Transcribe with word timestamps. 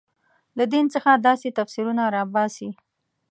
له 0.57 0.63
دین 0.73 0.85
څخه 0.93 1.11
داسې 1.27 1.47
تفسیرونه 1.59 2.03
راباسي. 2.15 2.69